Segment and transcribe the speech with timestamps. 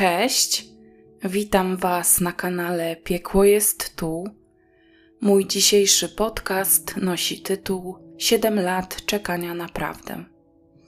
[0.00, 0.66] Cześć,
[1.24, 4.24] witam Was na kanale Piekło jest tu.
[5.20, 10.24] Mój dzisiejszy podcast nosi tytuł 7 lat czekania na prawdę.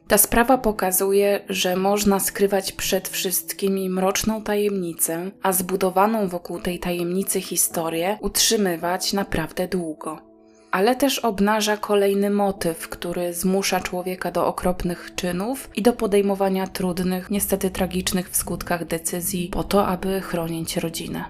[0.08, 7.40] Ta sprawa pokazuje, że można skrywać przed wszystkimi mroczną tajemnicę, a zbudowaną wokół tej tajemnicy
[7.40, 10.31] historię utrzymywać naprawdę długo
[10.72, 17.30] ale też obnaża kolejny motyw, który zmusza człowieka do okropnych czynów i do podejmowania trudnych,
[17.30, 21.24] niestety tragicznych w skutkach decyzji po to, aby chronić rodzinę.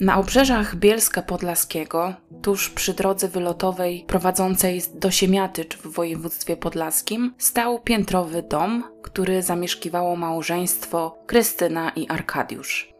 [0.00, 7.80] Na obrzeżach Bielska Podlaskiego, tuż przy drodze wylotowej prowadzącej do Siemiatycz w województwie podlaskim, stał
[7.80, 12.97] piętrowy dom, który zamieszkiwało małżeństwo Krystyna i Arkadiusz.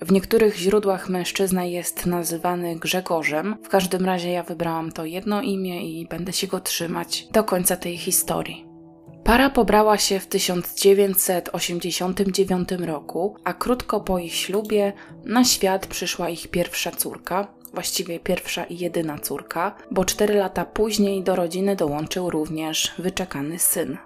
[0.00, 3.56] W niektórych źródłach mężczyzna jest nazywany Grzegorzem.
[3.62, 7.76] W każdym razie ja wybrałam to jedno imię i będę się go trzymać do końca
[7.76, 8.64] tej historii.
[9.24, 14.92] Para pobrała się w 1989 roku, a krótko po ich ślubie
[15.24, 21.22] na świat przyszła ich pierwsza córka, właściwie pierwsza i jedyna córka, bo cztery lata później
[21.22, 23.98] do rodziny dołączył również wyczekany syn.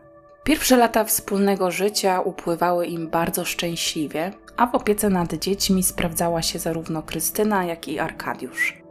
[0.45, 6.59] Pierwsze lata wspólnego życia upływały im bardzo szczęśliwie, a w opiece nad dziećmi sprawdzała się
[6.59, 8.83] zarówno Krystyna, jak i Arkadiusz.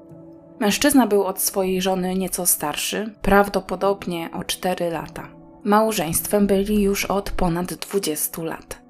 [0.60, 5.28] Mężczyzna był od swojej żony nieco starszy, prawdopodobnie o 4 lata.
[5.64, 8.82] Małżeństwem byli już od ponad 20 lat.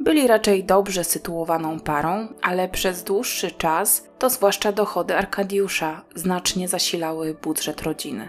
[0.00, 7.34] Byli raczej dobrze sytuowaną parą, ale przez dłuższy czas to zwłaszcza dochody Arkadiusza znacznie zasilały
[7.42, 8.28] budżet rodziny.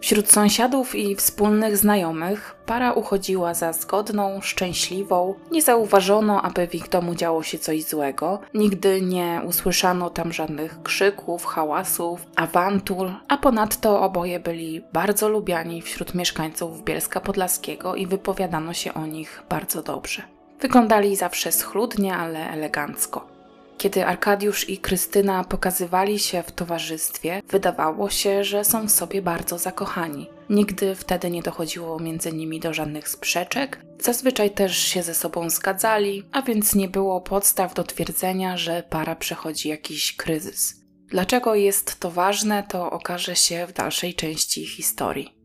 [0.00, 5.34] Wśród sąsiadów i wspólnych znajomych para uchodziła za zgodną, szczęśliwą.
[5.50, 8.38] Nie zauważono, aby w ich domu działo się coś złego.
[8.54, 16.14] Nigdy nie usłyszano tam żadnych krzyków, hałasów, awantur, a ponadto oboje byli bardzo lubiani wśród
[16.14, 20.22] mieszkańców Bielska Podlaskiego i wypowiadano się o nich bardzo dobrze.
[20.60, 23.29] Wyglądali zawsze schludnie, ale elegancko.
[23.80, 29.58] Kiedy Arkadiusz i Krystyna pokazywali się w towarzystwie, wydawało się, że są w sobie bardzo
[29.58, 30.30] zakochani.
[30.50, 36.24] Nigdy wtedy nie dochodziło między nimi do żadnych sprzeczek, zazwyczaj też się ze sobą zgadzali,
[36.32, 40.80] a więc nie było podstaw do twierdzenia, że para przechodzi jakiś kryzys.
[41.08, 45.39] Dlaczego jest to ważne, to okaże się w dalszej części historii.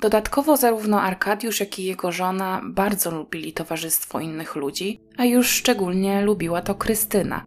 [0.00, 6.22] Dodatkowo zarówno Arkadiusz, jak i jego żona bardzo lubili towarzystwo innych ludzi, a już szczególnie
[6.22, 7.44] lubiła to Krystyna.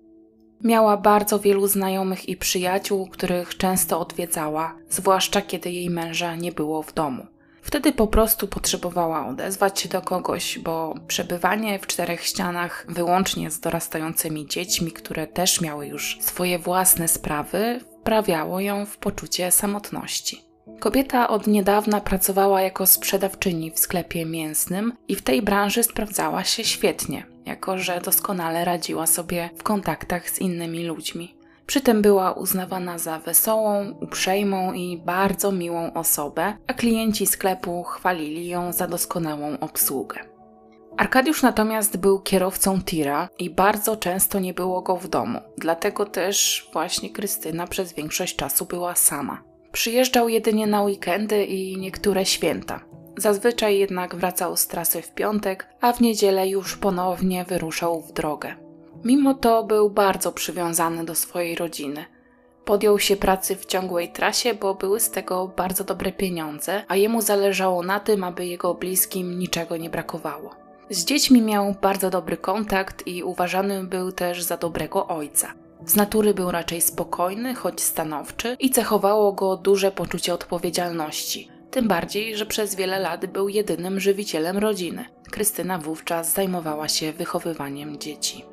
[0.64, 6.84] Miała bardzo wielu znajomych i przyjaciół, których często odwiedzała, zwłaszcza kiedy jej męża nie było
[6.84, 7.28] w domu.
[7.62, 13.60] Wtedy po prostu potrzebowała odezwać się do kogoś, bo przebywanie w czterech ścianach wyłącznie z
[13.60, 20.51] dorastającymi dziećmi, które też miały już swoje własne sprawy, wprawiało ją w poczucie samotności.
[20.80, 26.64] Kobieta od niedawna pracowała jako sprzedawczyni w sklepie mięsnym i w tej branży sprawdzała się
[26.64, 31.36] świetnie, jako że doskonale radziła sobie w kontaktach z innymi ludźmi.
[31.66, 38.48] Przy tym była uznawana za wesołą, uprzejmą i bardzo miłą osobę, a klienci sklepu chwalili
[38.48, 40.20] ją za doskonałą obsługę.
[40.98, 46.70] Arkadiusz natomiast był kierowcą tira i bardzo często nie było go w domu, dlatego też
[46.74, 49.51] właśnie Krystyna przez większość czasu była sama.
[49.72, 52.80] Przyjeżdżał jedynie na weekendy i niektóre święta.
[53.18, 58.56] Zazwyczaj jednak wracał z trasy w piątek, a w niedzielę już ponownie wyruszał w drogę.
[59.04, 62.06] Mimo to był bardzo przywiązany do swojej rodziny.
[62.66, 67.22] Podjął się pracy w ciągłej trasie, bo były z tego bardzo dobre pieniądze, a jemu
[67.22, 70.56] zależało na tym, aby jego bliskim niczego nie brakowało.
[70.90, 75.54] Z dziećmi miał bardzo dobry kontakt i uważany był też za dobrego ojca.
[75.86, 81.50] Z natury był raczej spokojny, choć stanowczy i cechowało go duże poczucie odpowiedzialności.
[81.72, 85.06] Tym bardziej, że przez wiele lat był jedynym żywicielem rodziny.
[85.32, 88.46] Krystyna wówczas zajmowała się wychowywaniem dzieci.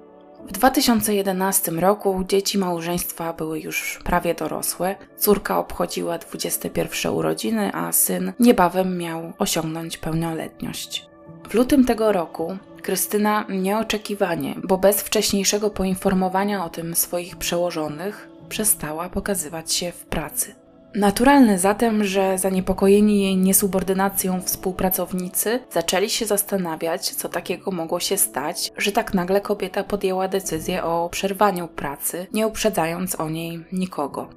[0.47, 4.97] W 2011 roku dzieci małżeństwa były już prawie dorosłe.
[5.16, 11.07] Córka obchodziła 21 urodziny, a syn niebawem miał osiągnąć pełnoletność.
[11.48, 19.09] W lutym tego roku Krystyna nieoczekiwanie, bo bez wcześniejszego poinformowania o tym swoich przełożonych, przestała
[19.09, 20.54] pokazywać się w pracy.
[20.95, 28.72] Naturalne zatem, że zaniepokojeni jej niesubordynacją współpracownicy zaczęli się zastanawiać, co takiego mogło się stać,
[28.77, 34.28] że tak nagle kobieta podjęła decyzję o przerwaniu pracy, nie uprzedzając o niej nikogo.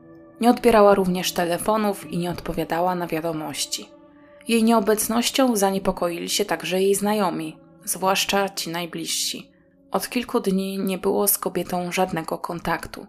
[0.42, 3.90] Nie odbierała również telefonów i nie odpowiadała na wiadomości.
[4.48, 9.51] Jej nieobecnością zaniepokoili się także jej znajomi, zwłaszcza ci najbliżsi.
[9.92, 13.07] Od kilku dni nie było z kobietą żadnego kontaktu.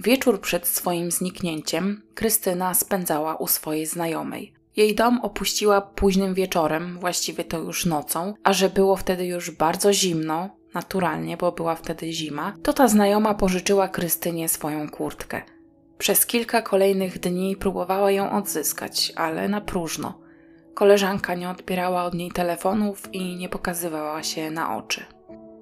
[0.00, 4.54] Wieczór przed swoim zniknięciem Krystyna spędzała u swojej znajomej.
[4.76, 9.92] Jej dom opuściła późnym wieczorem, właściwie to już nocą, a że było wtedy już bardzo
[9.92, 15.42] zimno, naturalnie, bo była wtedy zima, to ta znajoma pożyczyła Krystynie swoją kurtkę.
[15.98, 20.23] Przez kilka kolejnych dni próbowała ją odzyskać, ale na próżno.
[20.74, 25.04] Koleżanka nie odbierała od niej telefonów i nie pokazywała się na oczy.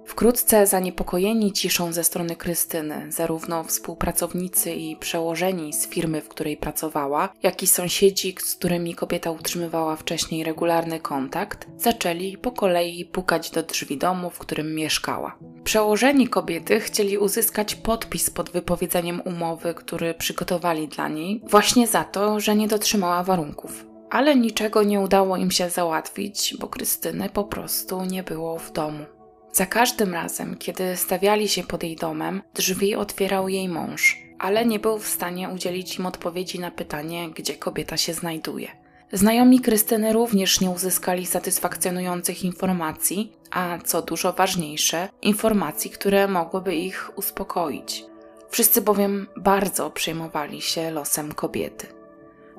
[0.07, 7.29] Wkrótce zaniepokojeni ciszą ze strony Krystyny, zarówno współpracownicy i przełożeni z firmy, w której pracowała,
[7.43, 13.63] jak i sąsiedzi, z którymi kobieta utrzymywała wcześniej regularny kontakt, zaczęli po kolei pukać do
[13.63, 15.39] drzwi domu, w którym mieszkała.
[15.65, 22.41] Przełożeni kobiety chcieli uzyskać podpis pod wypowiedzeniem umowy, który przygotowali dla niej, właśnie za to,
[22.41, 23.92] że nie dotrzymała warunków.
[24.13, 29.05] Ale niczego nie udało im się załatwić, bo Krystyny po prostu nie było w domu.
[29.53, 34.79] Za każdym razem, kiedy stawiali się pod jej domem, drzwi otwierał jej mąż, ale nie
[34.79, 38.69] był w stanie udzielić im odpowiedzi na pytanie, gdzie kobieta się znajduje.
[39.13, 47.11] Znajomi Krystyny również nie uzyskali satysfakcjonujących informacji, a co dużo ważniejsze, informacji, które mogłyby ich
[47.17, 48.05] uspokoić.
[48.51, 52.02] Wszyscy bowiem bardzo przejmowali się losem kobiety.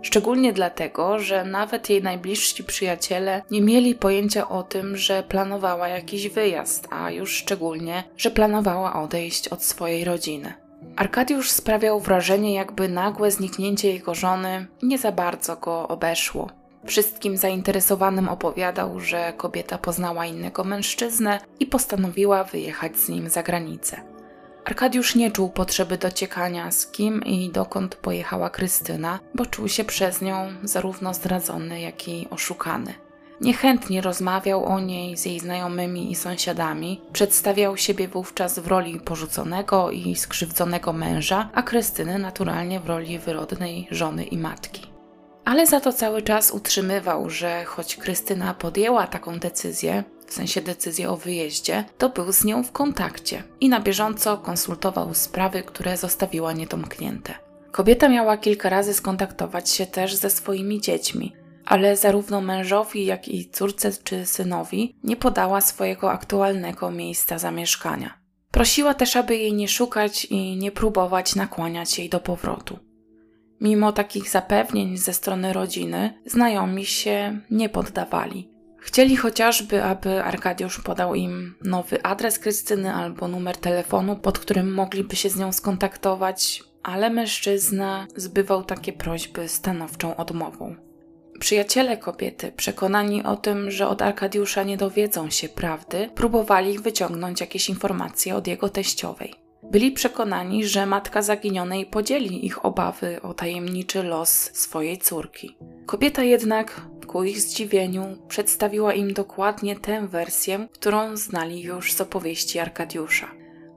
[0.03, 6.29] Szczególnie dlatego, że nawet jej najbliżsi przyjaciele nie mieli pojęcia o tym, że planowała jakiś
[6.29, 10.53] wyjazd, a już szczególnie, że planowała odejść od swojej rodziny.
[10.95, 16.49] Arkadiusz sprawiał wrażenie, jakby nagłe zniknięcie jego żony nie za bardzo go obeszło.
[16.85, 24.12] Wszystkim zainteresowanym opowiadał, że kobieta poznała innego mężczyznę i postanowiła wyjechać z nim za granicę.
[24.65, 30.21] Arkadiusz nie czuł potrzeby dociekania, z kim i dokąd pojechała Krystyna, bo czuł się przez
[30.21, 32.93] nią zarówno zdradzony, jak i oszukany.
[33.41, 39.91] Niechętnie rozmawiał o niej z jej znajomymi i sąsiadami, przedstawiał siebie wówczas w roli porzuconego
[39.91, 44.87] i skrzywdzonego męża, a Krystyny naturalnie w roli wyrodnej żony i matki.
[45.45, 51.09] Ale za to cały czas utrzymywał, że choć Krystyna podjęła taką decyzję, w sensie decyzję
[51.09, 56.53] o wyjeździe, to był z nią w kontakcie i na bieżąco konsultował sprawy, które zostawiła
[56.53, 57.33] niedomknięte.
[57.71, 61.33] Kobieta miała kilka razy skontaktować się też ze swoimi dziećmi,
[61.65, 68.17] ale zarówno mężowi, jak i córce czy synowi nie podała swojego aktualnego miejsca zamieszkania.
[68.51, 72.79] Prosiła też, aby jej nie szukać i nie próbować nakłaniać jej do powrotu.
[73.61, 78.52] Mimo takich zapewnień ze strony rodziny, znajomi się nie poddawali.
[78.83, 85.15] Chcieli chociażby, aby Arkadiusz podał im nowy adres Krystyny albo numer telefonu, pod którym mogliby
[85.15, 90.75] się z nią skontaktować, ale mężczyzna zbywał takie prośby stanowczą odmową.
[91.39, 97.69] Przyjaciele kobiety, przekonani o tym, że od Arkadiusza nie dowiedzą się prawdy, próbowali wyciągnąć jakieś
[97.69, 99.42] informacje od jego teściowej.
[99.71, 105.57] Byli przekonani, że matka zaginionej podzieli ich obawy o tajemniczy los swojej córki.
[105.85, 112.59] Kobieta jednak, ku ich zdziwieniu, przedstawiła im dokładnie tę wersję, którą znali już z opowieści
[112.59, 113.27] Arkadiusza.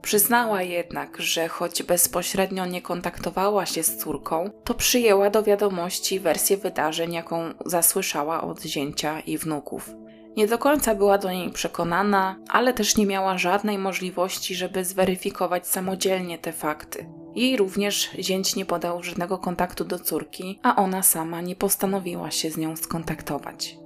[0.01, 6.57] Przyznała jednak, że choć bezpośrednio nie kontaktowała się z córką, to przyjęła do wiadomości wersję
[6.57, 9.89] wydarzeń, jaką zasłyszała od zięcia i wnuków.
[10.37, 15.67] Nie do końca była do niej przekonana, ale też nie miała żadnej możliwości, żeby zweryfikować
[15.67, 17.05] samodzielnie te fakty.
[17.35, 22.51] Jej również zięć nie podał żadnego kontaktu do córki, a ona sama nie postanowiła się
[22.51, 23.77] z nią skontaktować.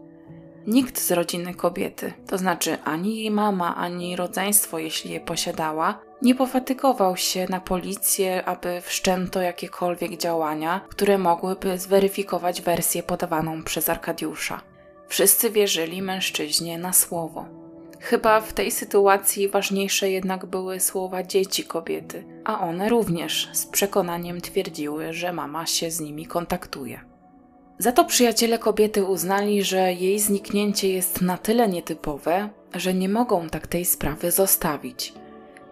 [0.68, 6.36] Nikt z rodziny kobiety, to znaczy ani jej mama, ani rodzeństwo, jeśli je posiadała, nie
[6.36, 14.71] pofatygował się na policję, aby wszczęto jakiekolwiek działania, które mogłyby zweryfikować wersję podawaną przez Arkadiusza.
[15.12, 17.46] Wszyscy wierzyli mężczyźnie na słowo.
[18.00, 24.42] Chyba w tej sytuacji ważniejsze jednak były słowa dzieci kobiety, a one również z przekonaniem
[24.42, 27.02] twierdziły, że mama się z nimi kontaktuje.
[27.78, 33.50] Za to przyjaciele kobiety uznali, że jej zniknięcie jest na tyle nietypowe, że nie mogą
[33.50, 35.14] tak tej sprawy zostawić.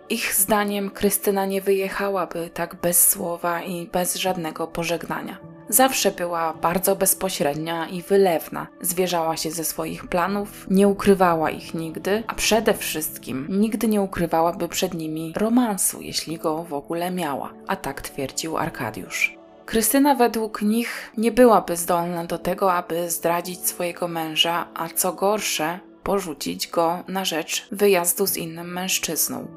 [0.10, 5.59] Ich zdaniem Krystyna nie wyjechałaby tak bez słowa i bez żadnego pożegnania.
[5.70, 8.68] Zawsze była bardzo bezpośrednia i wylewna.
[8.82, 14.68] Zwierzała się ze swoich planów, nie ukrywała ich nigdy, a przede wszystkim nigdy nie ukrywałaby
[14.68, 17.54] przed nimi romansu, jeśli go w ogóle miała.
[17.68, 19.38] A tak twierdził Arkadiusz.
[19.66, 25.80] Krystyna według nich nie byłaby zdolna do tego, aby zdradzić swojego męża, a co gorsze,
[26.04, 29.48] porzucić go na rzecz wyjazdu z innym mężczyzną.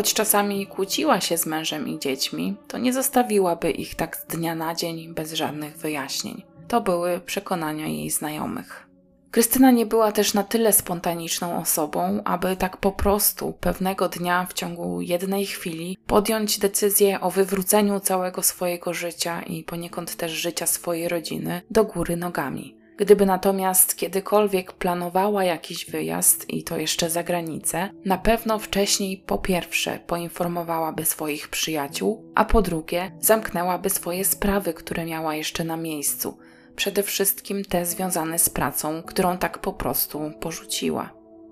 [0.00, 4.54] Choć czasami kłóciła się z mężem i dziećmi, to nie zostawiłaby ich tak z dnia
[4.54, 6.42] na dzień bez żadnych wyjaśnień.
[6.68, 8.86] To były przekonania jej znajomych.
[9.30, 14.52] Krystyna nie była też na tyle spontaniczną osobą, aby tak po prostu pewnego dnia w
[14.52, 21.08] ciągu jednej chwili podjąć decyzję o wywróceniu całego swojego życia i poniekąd też życia swojej
[21.08, 22.79] rodziny do góry nogami.
[23.00, 29.38] Gdyby natomiast kiedykolwiek planowała jakiś wyjazd i to jeszcze za granicę, na pewno wcześniej po
[29.38, 36.38] pierwsze poinformowałaby swoich przyjaciół, a po drugie zamknęłaby swoje sprawy, które miała jeszcze na miejscu,
[36.76, 41.10] przede wszystkim te związane z pracą, którą tak po prostu porzuciła.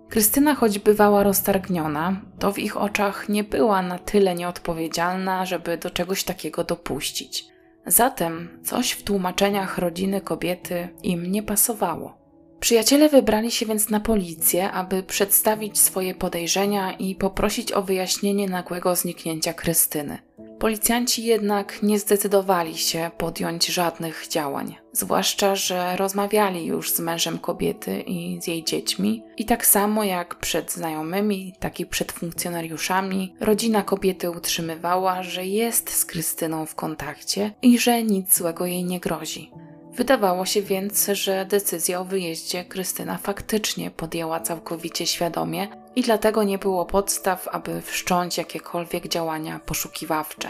[0.08, 5.90] Krystyna, choć bywała roztargniona, to w ich oczach nie była na tyle nieodpowiedzialna, żeby do
[5.90, 7.57] czegoś takiego dopuścić.
[7.88, 12.17] Zatem coś w tłumaczeniach rodziny kobiety im nie pasowało.
[12.60, 18.96] Przyjaciele wybrali się więc na policję, aby przedstawić swoje podejrzenia i poprosić o wyjaśnienie nagłego
[18.96, 20.18] zniknięcia Krystyny.
[20.58, 28.00] Policjanci jednak nie zdecydowali się podjąć żadnych działań, zwłaszcza, że rozmawiali już z mężem kobiety
[28.00, 33.82] i z jej dziećmi, i tak samo jak przed znajomymi, tak i przed funkcjonariuszami, rodzina
[33.82, 39.50] kobiety utrzymywała, że jest z Krystyną w kontakcie i że nic złego jej nie grozi.
[39.98, 46.58] Wydawało się więc, że decyzję o wyjeździe Krystyna faktycznie podjęła całkowicie świadomie i dlatego nie
[46.58, 50.48] było podstaw, aby wszcząć jakiekolwiek działania poszukiwawcze.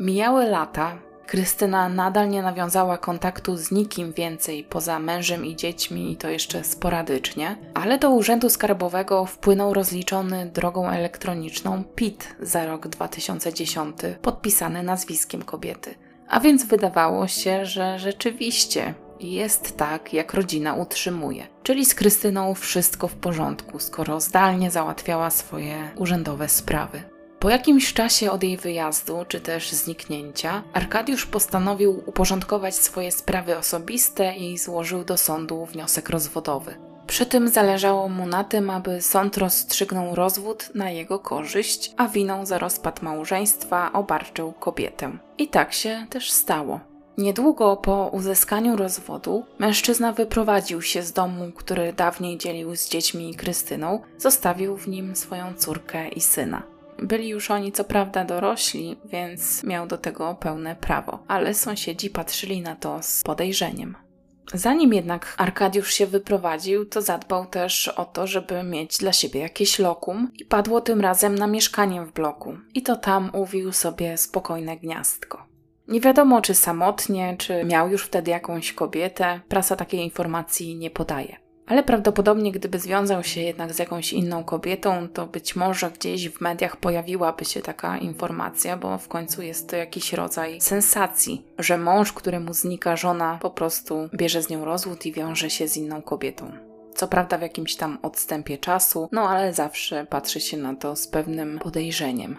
[0.00, 6.16] Mijały lata, Krystyna nadal nie nawiązała kontaktu z nikim więcej poza mężem i dziećmi, i
[6.16, 13.96] to jeszcze sporadycznie, ale do Urzędu Skarbowego wpłynął rozliczony drogą elektroniczną PIT za rok 2010,
[14.22, 16.05] podpisany nazwiskiem kobiety.
[16.28, 21.46] A więc wydawało się, że rzeczywiście jest tak, jak rodzina utrzymuje.
[21.62, 27.02] Czyli z Krystyną wszystko w porządku, skoro zdalnie załatwiała swoje urzędowe sprawy.
[27.38, 34.36] Po jakimś czasie od jej wyjazdu, czy też zniknięcia, Arkadiusz postanowił uporządkować swoje sprawy osobiste
[34.36, 36.74] i złożył do sądu wniosek rozwodowy.
[37.06, 42.46] Przy tym zależało mu na tym, aby sąd rozstrzygnął rozwód na jego korzyść, a winą
[42.46, 45.18] za rozpad małżeństwa obarczył kobietę.
[45.38, 46.80] I tak się też stało.
[47.18, 53.34] Niedługo po uzyskaniu rozwodu mężczyzna wyprowadził się z domu, który dawniej dzielił z dziećmi i
[53.34, 56.62] Krystyną, zostawił w nim swoją córkę i syna.
[56.98, 62.60] Byli już oni co prawda dorośli, więc miał do tego pełne prawo, ale sąsiedzi patrzyli
[62.60, 64.05] na to z podejrzeniem.
[64.54, 69.78] Zanim jednak Arkadiusz się wyprowadził, to zadbał też o to, żeby mieć dla siebie jakieś
[69.78, 72.58] lokum i padło tym razem na mieszkanie w bloku.
[72.74, 75.46] I to tam uwił sobie spokojne gniazdko.
[75.88, 81.45] Nie wiadomo, czy samotnie, czy miał już wtedy jakąś kobietę, prasa takiej informacji nie podaje.
[81.66, 86.40] Ale prawdopodobnie, gdyby związał się jednak z jakąś inną kobietą, to być może gdzieś w
[86.40, 92.12] mediach pojawiłaby się taka informacja, bo w końcu jest to jakiś rodzaj sensacji, że mąż,
[92.12, 96.52] któremu znika żona, po prostu bierze z nią rozwód i wiąże się z inną kobietą.
[96.94, 101.08] Co prawda w jakimś tam odstępie czasu, no ale zawsze patrzy się na to z
[101.08, 102.38] pewnym podejrzeniem.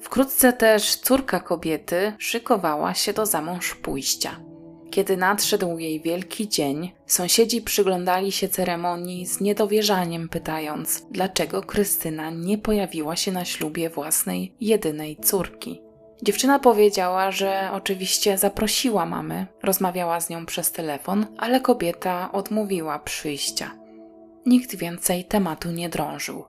[0.00, 4.51] Wkrótce też córka kobiety szykowała się do zamąż pójścia.
[4.92, 12.58] Kiedy nadszedł jej wielki dzień, sąsiedzi przyglądali się ceremonii z niedowierzaniem, pytając, dlaczego Krystyna nie
[12.58, 15.82] pojawiła się na ślubie własnej jedynej córki.
[16.22, 23.70] Dziewczyna powiedziała, że oczywiście zaprosiła mamę, rozmawiała z nią przez telefon, ale kobieta odmówiła przyjścia.
[24.46, 26.44] Nikt więcej tematu nie drążył.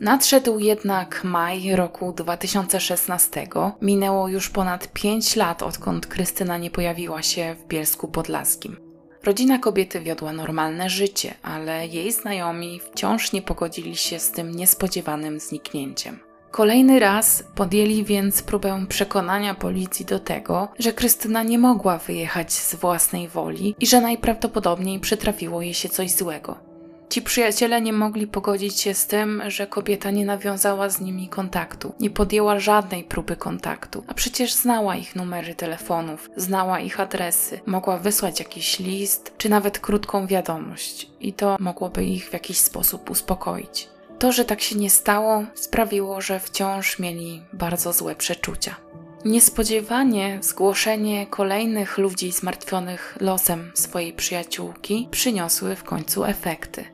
[0.00, 3.48] Nadszedł jednak maj roku 2016.
[3.82, 8.76] Minęło już ponad 5 lat, odkąd Krystyna nie pojawiła się w Bielsku Podlaskim.
[9.24, 15.40] Rodzina kobiety wiodła normalne życie, ale jej znajomi wciąż nie pogodzili się z tym niespodziewanym
[15.40, 16.18] zniknięciem.
[16.50, 22.74] Kolejny raz podjęli więc próbę przekonania policji do tego, że Krystyna nie mogła wyjechać z
[22.74, 26.73] własnej woli i że najprawdopodobniej przytrafiło jej się coś złego.
[27.08, 31.94] Ci przyjaciele nie mogli pogodzić się z tym, że kobieta nie nawiązała z nimi kontaktu,
[32.00, 37.98] nie podjęła żadnej próby kontaktu, a przecież znała ich numery telefonów, znała ich adresy, mogła
[37.98, 43.88] wysłać jakiś list, czy nawet krótką wiadomość, i to mogłoby ich w jakiś sposób uspokoić.
[44.18, 48.76] To, że tak się nie stało, sprawiło, że wciąż mieli bardzo złe przeczucia.
[49.24, 56.93] Niespodziewanie zgłoszenie kolejnych ludzi zmartwionych losem swojej przyjaciółki przyniosły w końcu efekty.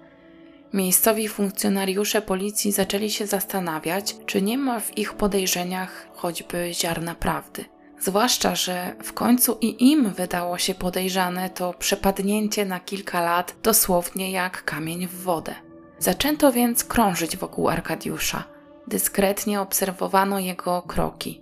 [0.73, 7.65] Miejscowi funkcjonariusze policji zaczęli się zastanawiać, czy nie ma w ich podejrzeniach choćby ziarna prawdy.
[8.01, 14.31] Zwłaszcza, że w końcu i im wydało się podejrzane to przepadnięcie na kilka lat dosłownie
[14.31, 15.55] jak kamień w wodę.
[15.99, 18.45] Zaczęto więc krążyć wokół Arkadiusza.
[18.87, 21.41] Dyskretnie obserwowano jego kroki.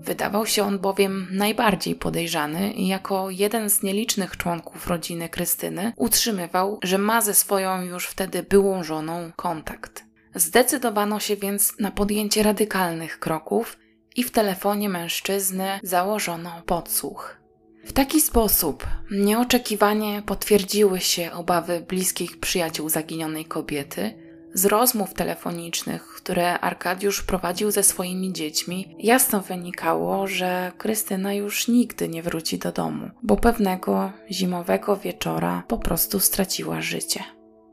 [0.00, 6.78] Wydawał się on bowiem najbardziej podejrzany i jako jeden z nielicznych członków rodziny Krystyny utrzymywał,
[6.82, 10.04] że ma ze swoją już wtedy byłą żoną kontakt.
[10.34, 13.78] Zdecydowano się więc na podjęcie radykalnych kroków
[14.16, 17.36] i w telefonie mężczyzny założono podsłuch.
[17.84, 24.25] W taki sposób nieoczekiwanie potwierdziły się obawy bliskich przyjaciół zaginionej kobiety.
[24.56, 32.08] Z rozmów telefonicznych, które Arkadiusz prowadził ze swoimi dziećmi, jasno wynikało, że Krystyna już nigdy
[32.08, 37.24] nie wróci do domu, bo pewnego zimowego wieczora po prostu straciła życie.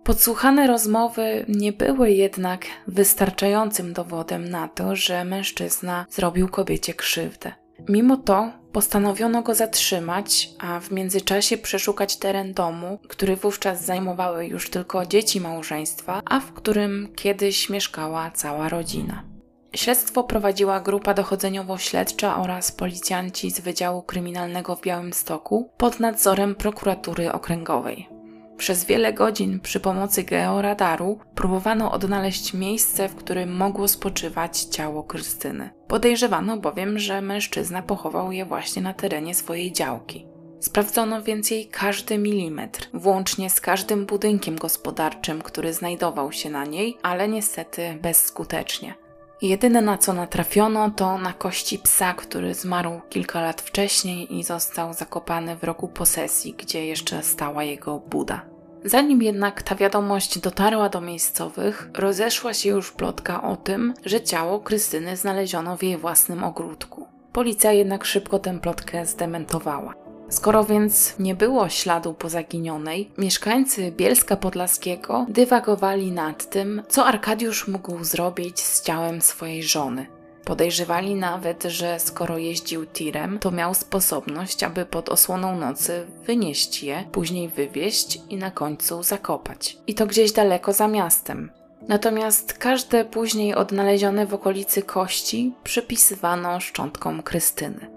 [0.03, 7.51] Podsłuchane rozmowy nie były jednak wystarczającym dowodem na to, że mężczyzna zrobił kobiecie krzywdę.
[7.89, 14.69] Mimo to postanowiono go zatrzymać, a w międzyczasie przeszukać teren domu, który wówczas zajmowały już
[14.69, 19.23] tylko dzieci małżeństwa, a w którym kiedyś mieszkała cała rodzina.
[19.75, 28.09] Śledztwo prowadziła grupa dochodzeniowo-śledcza oraz policjanci z Wydziału Kryminalnego w Białymstoku pod nadzorem prokuratury okręgowej.
[28.57, 35.69] Przez wiele godzin przy pomocy georadaru próbowano odnaleźć miejsce, w którym mogło spoczywać ciało Krystyny.
[35.93, 40.25] Podejrzewano bowiem, że mężczyzna pochował je właśnie na terenie swojej działki.
[40.59, 46.97] Sprawdzono więc jej każdy milimetr, włącznie z każdym budynkiem gospodarczym, który znajdował się na niej,
[47.03, 48.93] ale niestety bezskutecznie.
[49.41, 54.93] Jedyne na co natrafiono to na kości psa, który zmarł kilka lat wcześniej i został
[54.93, 58.52] zakopany w roku posesji, gdzie jeszcze stała jego buda.
[58.85, 64.59] Zanim jednak ta wiadomość dotarła do miejscowych, rozeszła się już plotka o tym, że ciało
[64.59, 67.07] Krystyny znaleziono w jej własnym ogródku.
[67.33, 69.93] Policja jednak szybko tę plotkę zdementowała.
[70.29, 77.67] Skoro więc nie było śladu po zaginionej, mieszkańcy Bielska Podlaskiego dywagowali nad tym, co Arkadiusz
[77.67, 80.07] mógł zrobić z ciałem swojej żony.
[80.45, 87.03] Podejrzewali nawet, że skoro jeździł tirem, to miał sposobność, aby pod osłoną nocy wynieść je,
[87.11, 89.77] później wywieźć i na końcu zakopać.
[89.87, 91.51] I to gdzieś daleko za miastem.
[91.87, 97.87] Natomiast każde później odnalezione w okolicy kości przypisywano szczątkom Krystyny.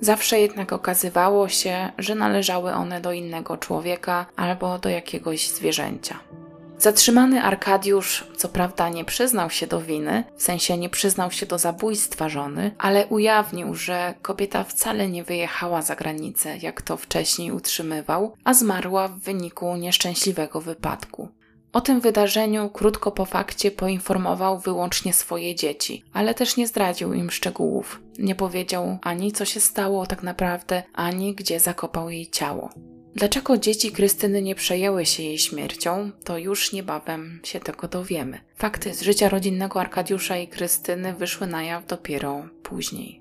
[0.00, 6.18] Zawsze jednak okazywało się, że należały one do innego człowieka albo do jakiegoś zwierzęcia.
[6.80, 11.58] Zatrzymany Arkadiusz, co prawda, nie przyznał się do winy, w sensie nie przyznał się do
[11.58, 18.36] zabójstwa żony, ale ujawnił, że kobieta wcale nie wyjechała za granicę, jak to wcześniej utrzymywał,
[18.44, 21.28] a zmarła w wyniku nieszczęśliwego wypadku.
[21.72, 27.30] O tym wydarzeniu krótko po fakcie poinformował wyłącznie swoje dzieci, ale też nie zdradził im
[27.30, 28.00] szczegółów.
[28.18, 32.70] Nie powiedział ani co się stało tak naprawdę, ani gdzie zakopał jej ciało.
[33.14, 38.40] Dlaczego dzieci Krystyny nie przejęły się jej śmiercią, to już niebawem się tego dowiemy.
[38.56, 43.20] Fakty z życia rodzinnego Arkadiusza i Krystyny wyszły na jaw dopiero później.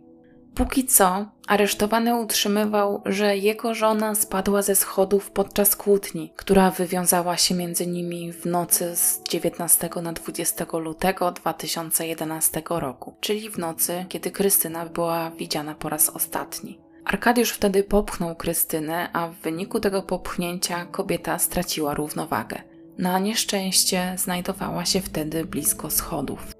[0.56, 7.56] Póki co, aresztowany utrzymywał, że jego żona spadła ze schodów podczas kłótni, która wywiązała się
[7.56, 14.32] między nimi w nocy z 19 na 20 lutego 2011 roku, czyli w nocy, kiedy
[14.32, 16.88] Krystyna była widziana po raz ostatni.
[17.06, 22.62] Arkadiusz wtedy popchnął Krystynę, a w wyniku tego popchnięcia kobieta straciła równowagę.
[22.98, 26.52] Na nieszczęście znajdowała się wtedy blisko schodów.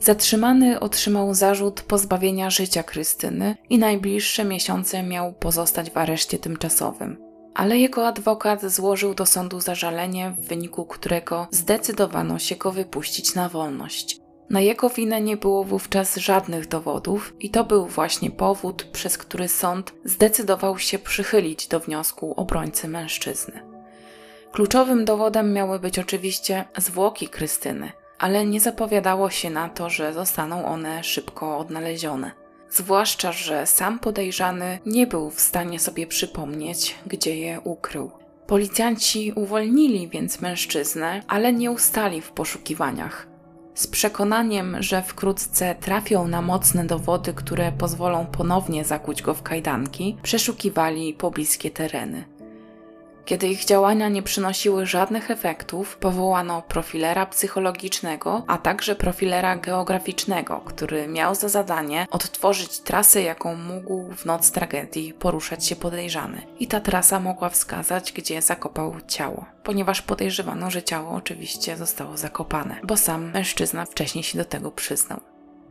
[0.00, 7.16] Zatrzymany otrzymał zarzut pozbawienia życia Krystyny i najbliższe miesiące miał pozostać w areszcie tymczasowym.
[7.54, 13.48] Ale jego adwokat złożył do sądu zażalenie, w wyniku którego zdecydowano się go wypuścić na
[13.48, 14.21] wolność.
[14.52, 19.48] Na jego winę nie było wówczas żadnych dowodów, i to był właśnie powód, przez który
[19.48, 23.62] sąd zdecydował się przychylić do wniosku obrońcy mężczyzny.
[24.52, 30.66] Kluczowym dowodem miały być oczywiście zwłoki Krystyny, ale nie zapowiadało się na to, że zostaną
[30.66, 32.30] one szybko odnalezione.
[32.70, 38.10] Zwłaszcza, że sam podejrzany nie był w stanie sobie przypomnieć, gdzie je ukrył.
[38.46, 43.31] Policjanci uwolnili więc mężczyznę, ale nie ustali w poszukiwaniach
[43.74, 50.16] z przekonaniem, że wkrótce trafią na mocne dowody, które pozwolą ponownie zakuć go w kajdanki,
[50.22, 52.24] przeszukiwali pobliskie tereny.
[53.24, 61.08] Kiedy ich działania nie przynosiły żadnych efektów, powołano profilera psychologicznego, a także profilera geograficznego, który
[61.08, 66.42] miał za zadanie odtworzyć trasę, jaką mógł w noc tragedii poruszać się podejrzany.
[66.58, 72.80] I ta trasa mogła wskazać, gdzie zakopał ciało, ponieważ podejrzewano, że ciało oczywiście zostało zakopane,
[72.84, 75.20] bo sam mężczyzna wcześniej się do tego przyznał.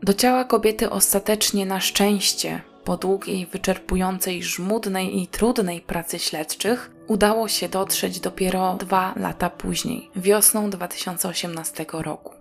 [0.03, 7.47] Do ciała kobiety ostatecznie na szczęście po długiej, wyczerpującej, żmudnej i trudnej pracy śledczych udało
[7.47, 12.33] się dotrzeć dopiero dwa lata później, wiosną 2018 roku.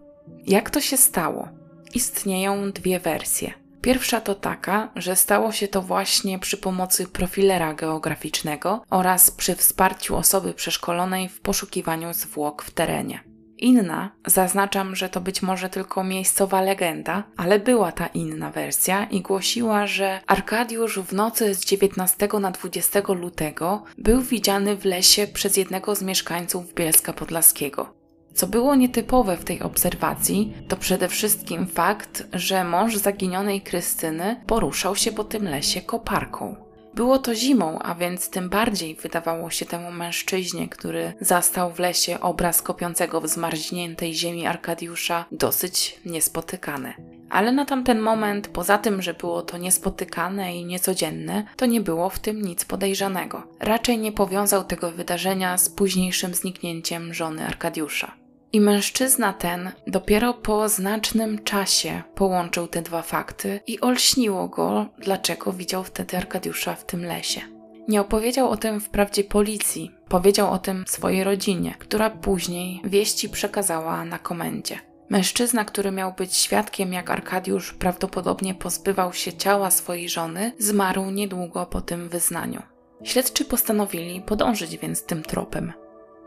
[0.46, 1.48] Jak to się stało?
[1.94, 3.52] Istnieją dwie wersje.
[3.82, 10.16] Pierwsza to taka, że stało się to właśnie przy pomocy profilera geograficznego oraz przy wsparciu
[10.16, 13.29] osoby przeszkolonej w poszukiwaniu zwłok w terenie.
[13.60, 19.20] Inna, zaznaczam, że to być może tylko miejscowa legenda, ale była ta inna wersja i
[19.20, 25.56] głosiła, że Arkadiusz w nocy z 19 na 20 lutego był widziany w lesie przez
[25.56, 28.00] jednego z mieszkańców Bielska Podlaskiego.
[28.34, 34.96] Co było nietypowe w tej obserwacji, to przede wszystkim fakt, że mąż zaginionej Krystyny poruszał
[34.96, 36.69] się po tym lesie koparką.
[36.94, 42.20] Było to zimą, a więc tym bardziej wydawało się temu mężczyźnie, który zastał w lesie
[42.20, 46.94] obraz kopiącego w zmarzniętej ziemi Arkadiusza, dosyć niespotykane.
[47.30, 52.10] Ale na tamten moment, poza tym, że było to niespotykane i niecodzienne, to nie było
[52.10, 53.42] w tym nic podejrzanego.
[53.60, 58.19] Raczej nie powiązał tego wydarzenia z późniejszym zniknięciem żony Arkadiusza.
[58.52, 65.52] I mężczyzna ten dopiero po znacznym czasie połączył te dwa fakty i olśniło go, dlaczego
[65.52, 67.40] widział wtedy Arkadiusza w tym lesie.
[67.88, 74.04] Nie opowiedział o tym wprawdzie policji, powiedział o tym swojej rodzinie, która później wieści przekazała
[74.04, 74.78] na komendzie.
[75.10, 81.66] Mężczyzna, który miał być świadkiem, jak Arkadiusz prawdopodobnie pozbywał się ciała swojej żony, zmarł niedługo
[81.66, 82.62] po tym wyznaniu.
[83.02, 85.72] Śledczy postanowili podążyć więc tym tropem.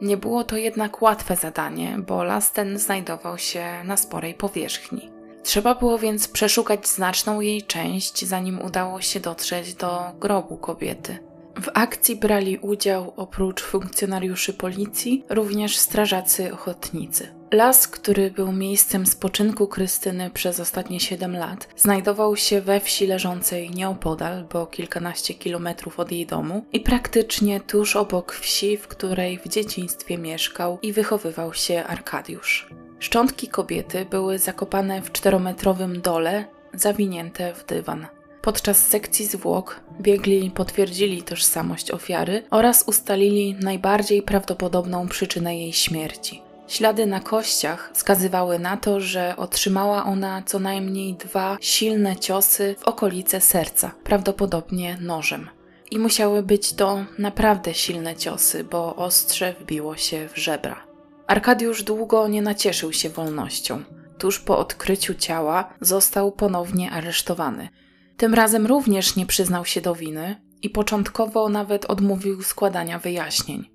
[0.04, 5.12] Nie było to jednak łatwe zadanie, bo las ten znajdował się na sporej powierzchni.
[5.44, 11.18] Trzeba było więc przeszukać znaczną jej część, zanim udało się dotrzeć do grobu kobiety.
[11.62, 17.43] W akcji brali udział oprócz funkcjonariuszy policji również strażacy ochotnicy.
[17.54, 23.72] Las, który był miejscem spoczynku Krystyny przez ostatnie 7 lat, znajdował się we wsi leżącej
[23.72, 29.48] nieopodal, bo kilkanaście kilometrów od jej domu i praktycznie tuż obok wsi, w której w
[29.48, 32.70] dzieciństwie mieszkał i wychowywał się Arkadiusz.
[33.00, 38.08] Szczątki kobiety były zakopane w czterometrowym dole, zawinięte w dywan.
[38.42, 46.53] Podczas sekcji zwłok biegli potwierdzili tożsamość ofiary oraz ustalili najbardziej prawdopodobną przyczynę jej śmierci.
[46.68, 52.84] Ślady na kościach wskazywały na to, że otrzymała ona co najmniej dwa silne ciosy w
[52.84, 55.50] okolice serca, prawdopodobnie nożem.
[55.92, 60.88] I musiały być to naprawdę silne ciosy, bo ostrze wbiło się w żebra.
[61.28, 63.84] Arkadiusz długo nie nacieszył się wolnością.
[64.18, 67.70] Tuż po odkryciu ciała został ponownie aresztowany.
[68.18, 73.73] Tym razem również nie przyznał się do winy i początkowo nawet odmówił składania wyjaśnień.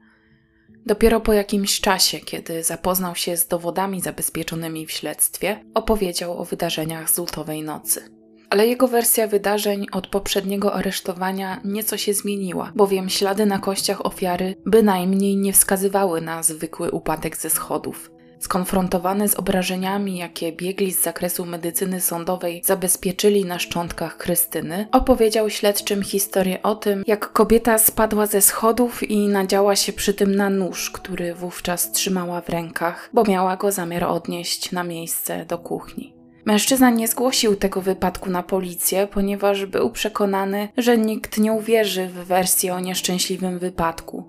[0.87, 7.11] Dopiero po jakimś czasie, kiedy zapoznał się z dowodami zabezpieczonymi w śledztwie, opowiedział o wydarzeniach
[7.11, 8.19] z lutowej nocy.
[8.51, 14.55] Ale jego wersja wydarzeń od poprzedniego aresztowania nieco się zmieniła, bowiem ślady na kościach ofiary
[14.67, 18.11] bynajmniej nie wskazywały na zwykły upadek ze schodów.
[18.39, 26.03] Skonfrontowany z obrażeniami, jakie biegli z zakresu medycyny sądowej zabezpieczyli na szczątkach Krystyny, opowiedział śledczym
[26.03, 30.91] historię o tym, jak kobieta spadła ze schodów i nadziała się przy tym na nóż,
[30.91, 36.19] który wówczas trzymała w rękach, bo miała go zamiar odnieść na miejsce do kuchni.
[36.45, 42.13] Mężczyzna nie zgłosił tego wypadku na policję, ponieważ był przekonany, że nikt nie uwierzy w
[42.13, 44.29] wersję o nieszczęśliwym wypadku.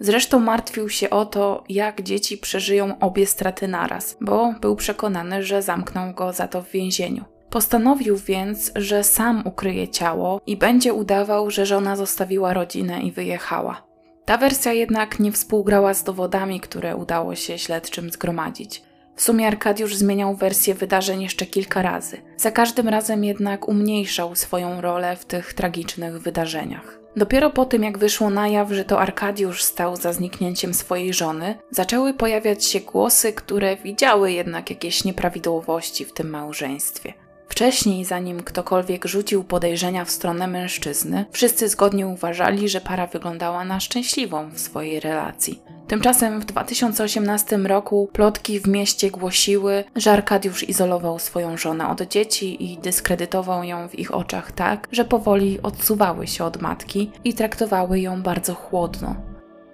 [0.00, 5.62] Zresztą martwił się o to, jak dzieci przeżyją obie straty naraz, bo był przekonany, że
[5.62, 7.24] zamkną go za to w więzieniu.
[7.50, 13.86] Postanowił więc, że sam ukryje ciało i będzie udawał, że żona zostawiła rodzinę i wyjechała.
[14.24, 18.82] Ta wersja jednak nie współgrała z dowodami, które udało się śledczym zgromadzić.
[19.16, 22.22] W sumie Arkadiusz zmieniał wersję wydarzeń jeszcze kilka razy.
[22.36, 27.05] Za każdym razem jednak umniejszał swoją rolę w tych tragicznych wydarzeniach.
[27.16, 31.58] Dopiero po tym, jak wyszło na jaw, że to Arkadiusz stał za zniknięciem swojej żony,
[31.70, 37.25] zaczęły pojawiać się głosy, które widziały jednak jakieś nieprawidłowości w tym małżeństwie.
[37.48, 43.80] Wcześniej, zanim ktokolwiek rzucił podejrzenia w stronę mężczyzny, wszyscy zgodnie uważali, że para wyglądała na
[43.80, 45.62] szczęśliwą w swojej relacji.
[45.88, 52.72] Tymczasem w 2018 roku plotki w mieście głosiły, że Arkadiusz izolował swoją żonę od dzieci
[52.72, 58.00] i dyskredytował ją w ich oczach tak, że powoli odsuwały się od matki i traktowały
[58.00, 59.16] ją bardzo chłodno.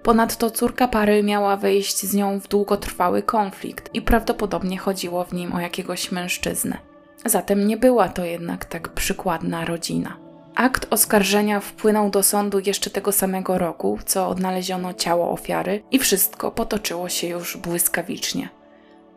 [0.03, 5.53] Ponadto córka pary miała wejść z nią w długotrwały konflikt i prawdopodobnie chodziło w nim
[5.53, 6.92] o jakiegoś mężczyznę.
[7.25, 10.17] Zatem nie była to jednak tak przykładna rodzina.
[10.55, 16.51] Akt oskarżenia wpłynął do sądu jeszcze tego samego roku, co odnaleziono ciało ofiary i wszystko
[16.51, 18.49] potoczyło się już błyskawicznie.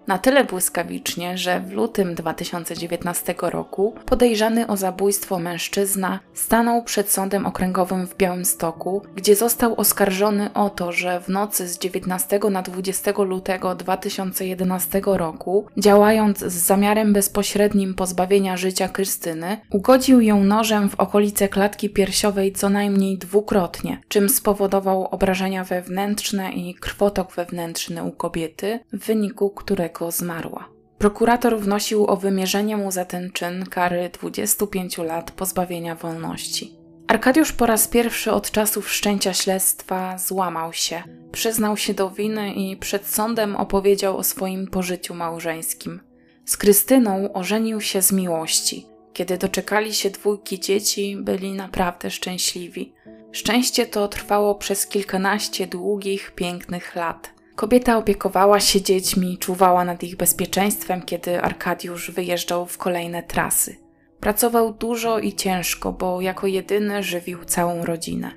[0.06, 7.46] Na tyle błyskawicznie, że w lutym 2019 roku podejrzany o zabójstwo mężczyzna stanął przed sądem
[7.46, 13.12] okręgowym w Białymstoku, gdzie został oskarżony o to, że w nocy z 19 na 20
[13.18, 21.48] lutego 2011 roku, działając z zamiarem bezpośrednim pozbawienia życia Krystyny, ugodził ją nożem w okolice
[21.48, 29.06] klatki piersiowej co najmniej dwukrotnie, czym spowodował obrażenia wewnętrzne i krwotok wewnętrzny u kobiety, w
[29.06, 30.68] wyniku którego zmarła.
[30.98, 36.76] Prokurator wnosił o wymierzenie mu za ten czyn kary 25 lat pozbawienia wolności.
[37.08, 42.76] Arkadiusz po raz pierwszy od czasów wszczęcia śledztwa złamał się, przyznał się do winy i
[42.76, 46.00] przed sądem opowiedział o swoim pożyciu małżeńskim.
[46.44, 48.86] Z Krystyną ożenił się z miłości.
[49.12, 52.92] Kiedy doczekali się dwójki dzieci, byli naprawdę szczęśliwi.
[53.32, 57.35] Szczęście to trwało przez kilkanaście długich, pięknych lat.
[57.56, 63.76] Kobieta opiekowała się dziećmi, czuwała nad ich bezpieczeństwem, kiedy Arkadiusz wyjeżdżał w kolejne trasy.
[64.20, 68.30] Pracował dużo i ciężko, bo jako jedyny żywił całą rodzinę.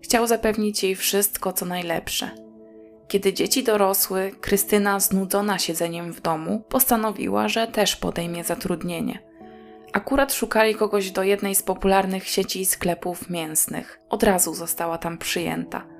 [0.00, 2.30] Chciał zapewnić jej wszystko, co najlepsze.
[3.08, 9.18] Kiedy dzieci dorosły, Krystyna, znudzona siedzeniem w domu, postanowiła, że też podejmie zatrudnienie.
[9.92, 14.00] Akurat szukali kogoś do jednej z popularnych sieci sklepów mięsnych.
[14.08, 15.95] Od razu została tam przyjęta.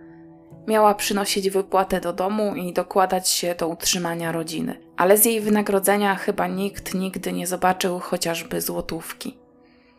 [0.67, 6.15] Miała przynosić wypłatę do domu i dokładać się do utrzymania rodziny, ale z jej wynagrodzenia
[6.15, 9.37] chyba nikt nigdy nie zobaczył chociażby złotówki.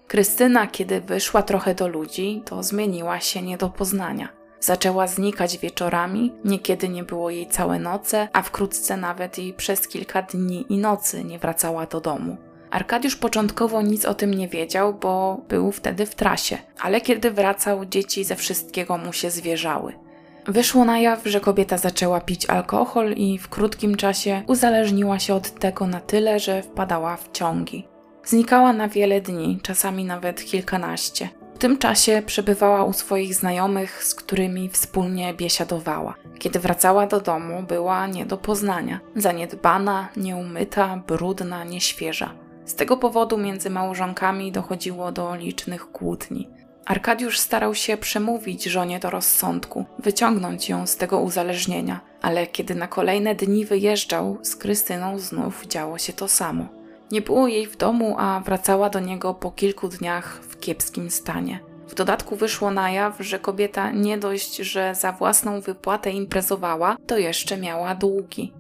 [0.08, 4.30] Krystyna, kiedy wyszła trochę do ludzi, to zmieniła się nie do poznania.
[4.60, 10.22] Zaczęła znikać wieczorami, niekiedy nie było jej całe noce, a wkrótce nawet i przez kilka
[10.22, 12.38] dni i nocy nie wracała do domu.
[12.72, 17.86] Arkadiusz początkowo nic o tym nie wiedział, bo był wtedy w trasie, ale kiedy wracał,
[17.86, 20.07] dzieci ze wszystkiego mu się zwierzały.
[20.48, 25.60] Wyszło na jaw, że kobieta zaczęła pić alkohol i w krótkim czasie uzależniła się od
[25.60, 27.88] tego na tyle, że wpadała w ciągi.
[28.26, 31.30] Znikała na wiele dni, czasami nawet kilkanaście.
[31.56, 36.16] W tym czasie przebywała u swoich znajomych, z którymi wspólnie biesiadowała.
[36.40, 39.00] Kiedy wracała do domu, była nie do poznania.
[39.16, 42.34] Zaniedbana, nieumyta, brudna, nieświeża.
[42.66, 46.50] Z tego powodu między małżonkami dochodziło do licznych kłótni.
[46.88, 52.88] Arkadiusz starał się przemówić żonie do rozsądku, wyciągnąć ją z tego uzależnienia, ale kiedy na
[52.88, 56.66] kolejne dni wyjeżdżał, z Krystyną znów działo się to samo.
[57.12, 61.60] Nie było jej w domu, a wracała do niego po kilku dniach w kiepskim stanie.
[61.88, 67.18] W dodatku wyszło na jaw, że kobieta nie dość, że za własną wypłatę imprezowała, to
[67.18, 68.54] jeszcze miała długi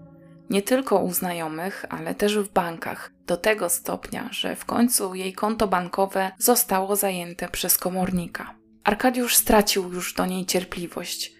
[0.49, 5.33] nie tylko u znajomych, ale też w bankach, do tego stopnia, że w końcu jej
[5.33, 8.55] konto bankowe zostało zajęte przez komornika.
[8.83, 11.33] Arkadiusz stracił już do niej cierpliwość.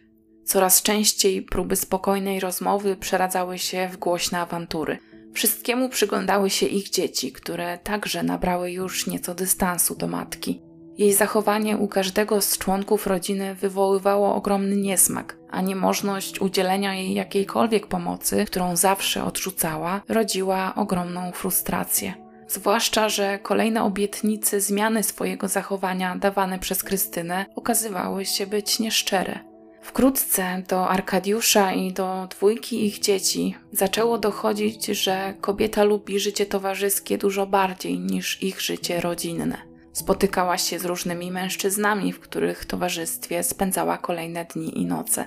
[0.46, 4.98] Coraz częściej próby spokojnej rozmowy przeradzały się w głośne awantury.
[5.34, 10.67] Wszystkiemu przyglądały się ich dzieci, które także nabrały już nieco dystansu do matki.
[10.98, 17.88] Jej zachowanie u każdego z członków rodziny wywoływało ogromny niesmak, a niemożność udzielenia jej jakiejkolwiek
[17.88, 22.14] pomocy, którą zawsze odrzucała, rodziła ogromną frustrację.
[22.48, 29.40] Zwłaszcza, że kolejne obietnice zmiany swojego zachowania dawane przez Krystynę okazywały się być nieszczere.
[29.82, 37.18] Wkrótce do Arkadiusza i do dwójki ich dzieci zaczęło dochodzić, że kobieta lubi życie towarzyskie
[37.18, 39.67] dużo bardziej niż ich życie rodzinne.
[39.98, 45.26] Spotykała się z różnymi mężczyznami, w których towarzystwie spędzała kolejne dni i noce.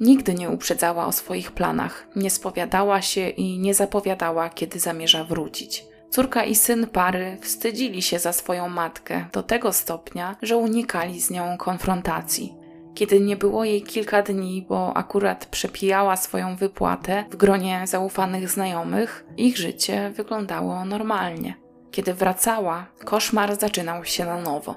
[0.00, 5.84] Nigdy nie uprzedzała o swoich planach, nie spowiadała się i nie zapowiadała, kiedy zamierza wrócić.
[6.10, 11.30] Córka i syn pary wstydzili się za swoją matkę do tego stopnia, że unikali z
[11.30, 12.54] nią konfrontacji.
[12.94, 19.26] Kiedy nie było jej kilka dni, bo akurat przepijała swoją wypłatę w gronie zaufanych znajomych,
[19.36, 21.65] ich życie wyglądało normalnie.
[21.96, 24.74] Kiedy wracała, koszmar zaczynał się na nowo.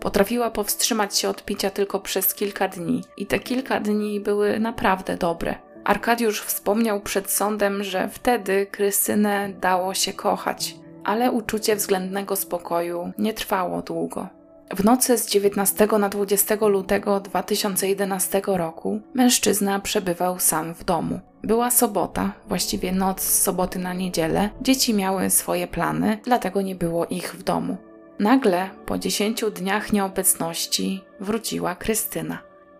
[0.00, 5.16] Potrafiła powstrzymać się od picia tylko przez kilka dni, i te kilka dni były naprawdę
[5.16, 5.54] dobre.
[5.84, 13.34] Arkadiusz wspomniał przed sądem, że wtedy Krystynę dało się kochać, ale uczucie względnego spokoju nie
[13.34, 14.39] trwało długo.
[14.76, 21.20] W nocy z 19 na 20 lutego 2011 roku mężczyzna przebywał sam w domu.
[21.42, 24.50] Była sobota, właściwie noc z soboty na niedzielę.
[24.62, 27.76] Dzieci miały swoje plany, dlatego nie było ich w domu.
[28.18, 32.38] Nagle, po dziesięciu dniach nieobecności, wróciła Krystyna.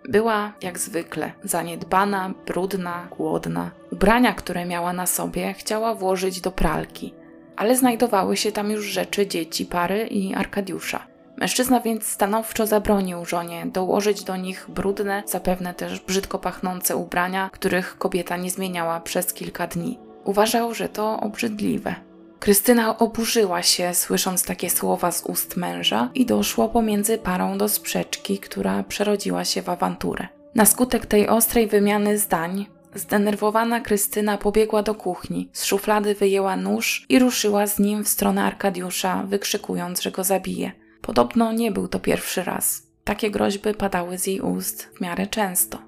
[0.09, 3.71] Była, jak zwykle, zaniedbana, brudna, głodna.
[3.93, 7.15] Ubrania, które miała na sobie, chciała włożyć do pralki,
[7.57, 11.10] ale znajdowały się tam już rzeczy dzieci pary i Arkadiusza.
[11.41, 17.99] Mężczyzna więc stanowczo zabronił żonie dołożyć do nich brudne, zapewne też brzydko pachnące ubrania, których
[17.99, 19.99] kobieta nie zmieniała przez kilka dni.
[20.25, 21.95] Uważał, że to obrzydliwe.
[22.41, 28.39] Krystyna oburzyła się, słysząc takie słowa z ust męża, i doszło pomiędzy parą do sprzeczki,
[28.39, 30.29] która przerodziła się w awanturę.
[30.55, 37.07] Na skutek tej ostrej wymiany zdań, zdenerwowana Krystyna pobiegła do kuchni, z szuflady wyjęła nóż
[37.09, 40.80] i ruszyła z nim w stronę Arkadiusza, wykrzykując, że go zabije.
[41.11, 42.83] Podobno nie był to pierwszy raz.
[43.05, 45.79] Takie groźby padały z jej ust w miarę często.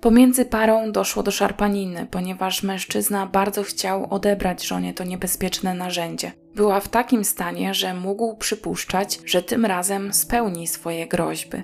[0.00, 6.32] Pomiędzy parą doszło do szarpaniny, ponieważ mężczyzna bardzo chciał odebrać żonie to niebezpieczne narzędzie.
[6.54, 11.62] Była w takim stanie, że mógł przypuszczać, że tym razem spełni swoje groźby.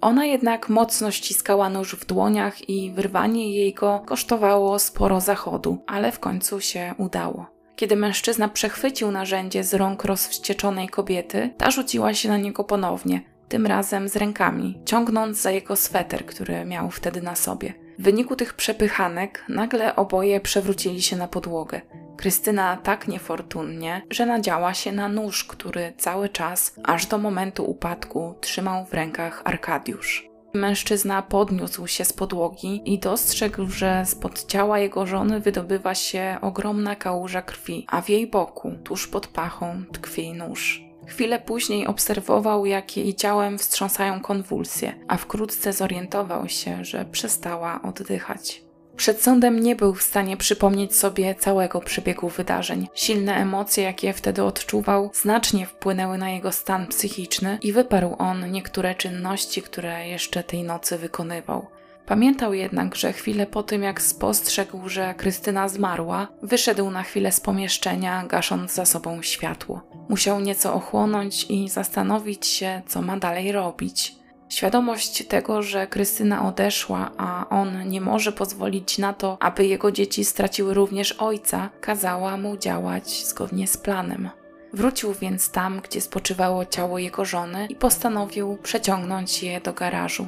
[0.00, 6.12] Ona jednak mocno ściskała nóż w dłoniach i wyrwanie jej go kosztowało sporo zachodu, ale
[6.12, 7.55] w końcu się udało.
[7.76, 13.66] Kiedy mężczyzna przechwycił narzędzie z rąk rozwścieczonej kobiety, ta rzuciła się na niego ponownie, tym
[13.66, 17.74] razem z rękami, ciągnąc za jego sweter, który miał wtedy na sobie.
[17.98, 21.80] W wyniku tych przepychanek nagle oboje przewrócili się na podłogę.
[22.16, 28.34] Krystyna tak niefortunnie, że nadziała się na nóż, który cały czas, aż do momentu upadku,
[28.40, 30.35] trzymał w rękach Arkadiusz.
[30.56, 36.96] Mężczyzna podniósł się z podłogi i dostrzegł, że spod ciała jego żony wydobywa się ogromna
[36.96, 40.82] kałuża krwi, a w jej boku, tuż pod pachą, tkwi nóż.
[41.06, 48.65] Chwilę później obserwował, jak jej ciałem wstrząsają konwulsje, a wkrótce zorientował się, że przestała oddychać.
[48.96, 52.88] Przed sądem nie był w stanie przypomnieć sobie całego przebiegu wydarzeń.
[52.94, 58.94] Silne emocje, jakie wtedy odczuwał, znacznie wpłynęły na jego stan psychiczny i wyparł on niektóre
[58.94, 61.66] czynności, które jeszcze tej nocy wykonywał.
[62.06, 67.40] Pamiętał jednak, że chwilę po tym, jak spostrzegł, że Krystyna zmarła, wyszedł na chwilę z
[67.40, 69.82] pomieszczenia, gasząc za sobą światło.
[70.08, 74.14] Musiał nieco ochłonąć i zastanowić się, co ma dalej robić.
[74.48, 80.24] Świadomość tego, że Krystyna odeszła, a on nie może pozwolić na to, aby jego dzieci
[80.24, 84.30] straciły również ojca, kazała mu działać zgodnie z planem.
[84.72, 90.26] Wrócił więc tam, gdzie spoczywało ciało jego żony i postanowił przeciągnąć je do garażu.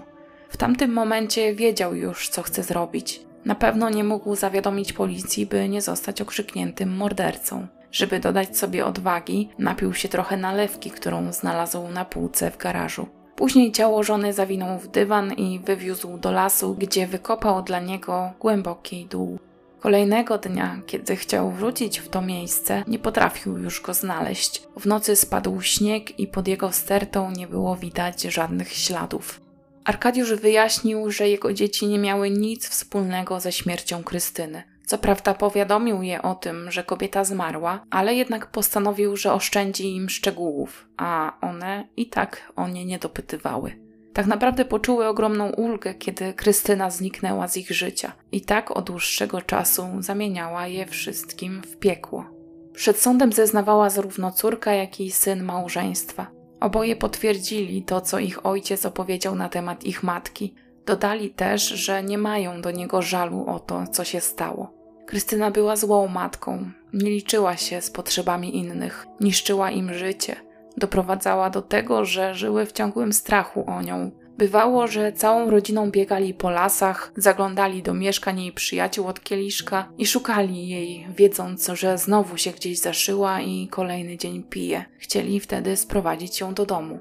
[0.49, 3.21] W tamtym momencie wiedział już, co chce zrobić.
[3.45, 7.67] Na pewno nie mógł zawiadomić policji, by nie zostać okrzykniętym mordercą.
[7.93, 13.18] Żeby dodać sobie odwagi, napił się trochę nalewki, którą znalazł na półce w garażu.
[13.39, 19.07] Później ciało żony zawinął w dywan i wywiózł do lasu, gdzie wykopał dla niego głęboki
[19.07, 19.39] dół.
[19.81, 24.63] Kolejnego dnia, kiedy chciał wrócić w to miejsce, nie potrafił już go znaleźć.
[24.81, 29.41] W nocy spadł śnieg i pod jego stertą nie było widać żadnych śladów.
[29.85, 34.63] Arkadiusz wyjaśnił, że jego dzieci nie miały nic wspólnego ze śmiercią Krystyny.
[34.89, 40.09] Co prawda powiadomił je o tym, że kobieta zmarła, ale jednak postanowił, że oszczędzi im
[40.09, 43.73] szczegółów, a one i tak o nie nie dopytywały.
[44.13, 49.43] Tak naprawdę poczuły ogromną ulgę, kiedy Krystyna zniknęła z ich życia i tak od dłuższego
[49.43, 52.25] czasu zamieniała je wszystkim w piekło.
[52.73, 56.27] Przed sądem zeznawała zarówno córka, jak i syn małżeństwa.
[56.61, 60.55] Oboje potwierdzili to, co ich ojciec opowiedział na temat ich matki.
[60.87, 64.78] Dodali też, że nie mają do niego żalu o to, co się stało.
[65.09, 70.37] Krystyna była złą matką, nie liczyła się z potrzebami innych, niszczyła im życie,
[70.77, 74.11] doprowadzała do tego, że żyły w ciągłym strachu o nią.
[74.39, 80.07] Bywało, że całą rodziną biegali po lasach, zaglądali do mieszkań jej przyjaciół od kieliszka i
[80.07, 84.85] szukali jej, wiedząc, że znowu się gdzieś zaszyła i kolejny dzień pije.
[84.99, 86.99] Chcieli wtedy sprowadzić ją do domu.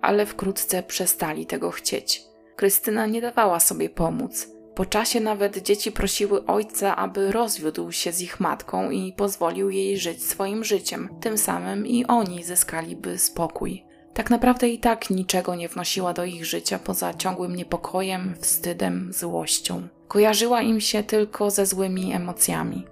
[0.00, 2.22] Ale wkrótce przestali tego chcieć.
[2.56, 4.54] Krystyna nie dawała sobie pomóc.
[4.74, 9.98] Po czasie nawet dzieci prosiły ojca, aby rozwiódł się z ich matką i pozwolił jej
[9.98, 11.08] żyć swoim życiem.
[11.20, 13.84] Tym samym i oni zyskaliby spokój.
[14.14, 19.88] Tak naprawdę i tak niczego nie wnosiła do ich życia poza ciągłym niepokojem, wstydem, złością.
[20.08, 22.84] Kojarzyła im się tylko ze złymi emocjami.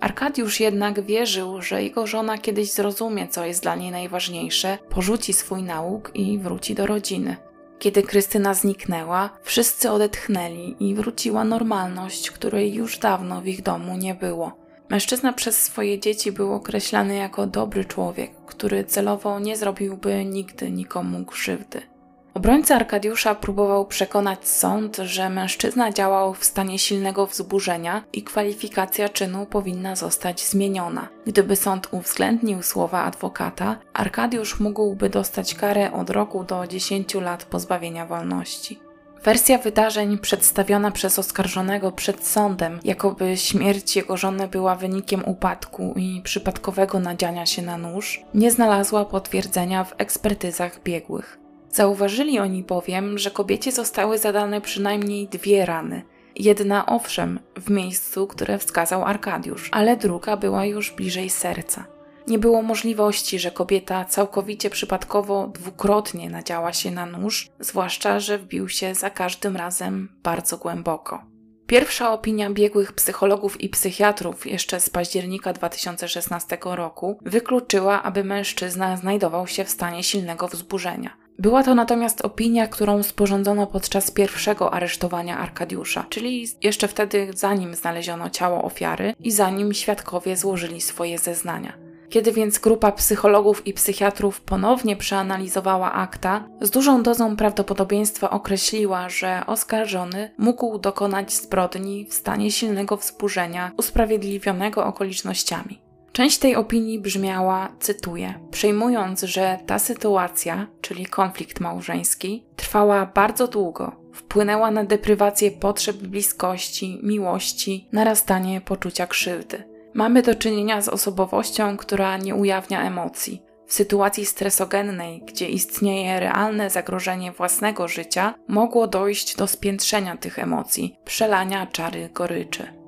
[0.00, 5.62] Arkadiusz jednak wierzył, że jego żona kiedyś zrozumie, co jest dla niej najważniejsze, porzuci swój
[5.62, 7.36] nauk i wróci do rodziny.
[7.78, 14.14] Kiedy Krystyna zniknęła, wszyscy odetchnęli i wróciła normalność, której już dawno w ich domu nie
[14.14, 14.52] było.
[14.88, 21.24] Mężczyzna przez swoje dzieci był określany jako dobry człowiek, który celowo nie zrobiłby nigdy nikomu
[21.24, 21.93] krzywdy.
[22.34, 29.46] Obrońca Arkadiusza próbował przekonać sąd, że mężczyzna działał w stanie silnego wzburzenia i kwalifikacja czynu
[29.46, 31.08] powinna zostać zmieniona.
[31.26, 38.06] Gdyby sąd uwzględnił słowa adwokata, Arkadiusz mógłby dostać karę od roku do 10 lat pozbawienia
[38.06, 38.80] wolności.
[39.24, 46.20] Wersja wydarzeń przedstawiona przez oskarżonego przed sądem, jakoby śmierć jego żony była wynikiem upadku i
[46.24, 51.43] przypadkowego nadziania się na nóż, nie znalazła potwierdzenia w ekspertyzach biegłych.
[51.74, 56.02] Zauważyli oni bowiem, że kobiecie zostały zadane przynajmniej dwie rany.
[56.36, 61.84] Jedna owszem, w miejscu, które wskazał Arkadiusz, ale druga była już bliżej serca.
[62.28, 68.68] Nie było możliwości, że kobieta całkowicie przypadkowo dwukrotnie nadziała się na nóż, zwłaszcza, że wbił
[68.68, 71.24] się za każdym razem bardzo głęboko.
[71.66, 79.46] Pierwsza opinia biegłych psychologów i psychiatrów jeszcze z października 2016 roku wykluczyła, aby mężczyzna znajdował
[79.46, 81.23] się w stanie silnego wzburzenia.
[81.38, 88.30] Była to natomiast opinia, którą sporządzono podczas pierwszego aresztowania Arkadiusza, czyli jeszcze wtedy zanim znaleziono
[88.30, 91.72] ciało ofiary i zanim świadkowie złożyli swoje zeznania.
[92.08, 99.42] Kiedy więc grupa psychologów i psychiatrów ponownie przeanalizowała akta, z dużą dozą prawdopodobieństwa określiła, że
[99.46, 105.83] oskarżony mógł dokonać zbrodni w stanie silnego wzburzenia usprawiedliwionego okolicznościami.
[106.14, 113.92] Część tej opinii brzmiała, cytuję, przejmując, że ta sytuacja, czyli konflikt małżeński, trwała bardzo długo,
[114.12, 119.64] wpłynęła na deprywację potrzeb bliskości, miłości, narastanie poczucia krzywdy.
[119.94, 123.42] Mamy do czynienia z osobowością, która nie ujawnia emocji.
[123.66, 130.96] W sytuacji stresogennej, gdzie istnieje realne zagrożenie własnego życia, mogło dojść do spiętrzenia tych emocji,
[131.04, 132.83] przelania czary goryczy.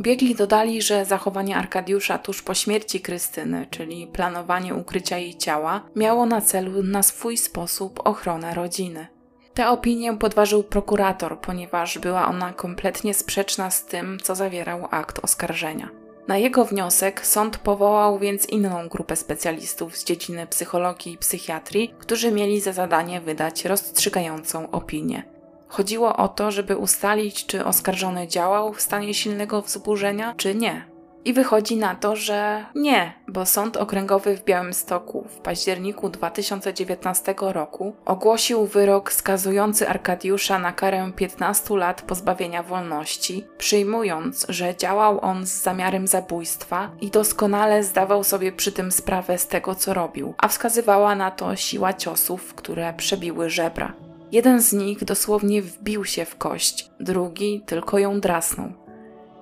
[0.00, 6.26] Biegli dodali, że zachowanie Arkadiusza tuż po śmierci Krystyny, czyli planowanie ukrycia jej ciała, miało
[6.26, 9.06] na celu na swój sposób ochronę rodziny.
[9.54, 15.88] Tę opinię podważył prokurator, ponieważ była ona kompletnie sprzeczna z tym, co zawierał akt oskarżenia.
[16.28, 22.32] Na jego wniosek sąd powołał więc inną grupę specjalistów z dziedziny psychologii i psychiatrii, którzy
[22.32, 25.35] mieli za zadanie wydać rozstrzygającą opinię.
[25.68, 30.96] Chodziło o to, żeby ustalić, czy oskarżony działał w stanie silnego wzburzenia, czy nie.
[31.26, 37.96] I wychodzi na to, że nie, bo Sąd Okręgowy w Białymstoku w październiku 2019 roku
[38.04, 45.62] ogłosił wyrok skazujący Arkadiusza na karę 15 lat pozbawienia wolności, przyjmując, że działał on z
[45.62, 51.14] zamiarem zabójstwa i doskonale zdawał sobie przy tym sprawę z tego, co robił, a wskazywała
[51.14, 54.05] na to siła ciosów, które przebiły żebra.
[54.32, 58.72] Jeden z nich dosłownie wbił się w kość, drugi tylko ją drasnął.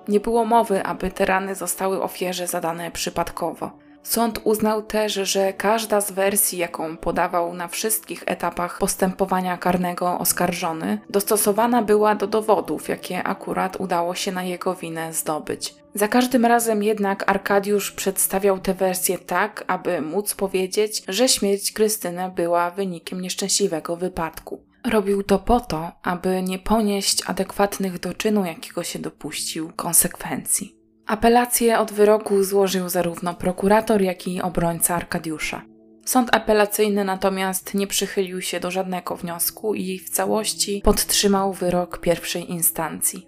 [0.07, 3.71] Nie było mowy, aby te rany zostały ofierze zadane przypadkowo.
[4.03, 10.99] Sąd uznał też, że każda z wersji, jaką podawał na wszystkich etapach postępowania karnego oskarżony,
[11.09, 15.75] dostosowana była do dowodów, jakie akurat udało się na jego winę zdobyć.
[15.93, 22.31] Za każdym razem jednak Arkadiusz przedstawiał tę wersję tak, aby móc powiedzieć, że śmierć Krystyny
[22.35, 24.63] była wynikiem nieszczęśliwego wypadku.
[24.91, 30.75] Robił to po to, aby nie ponieść adekwatnych do czynu, jakiego się dopuścił, konsekwencji.
[31.05, 35.61] Apelację od wyroku złożył zarówno prokurator, jak i obrońca Arkadiusza.
[36.05, 42.51] Sąd apelacyjny natomiast nie przychylił się do żadnego wniosku i w całości podtrzymał wyrok pierwszej
[42.51, 43.25] instancji.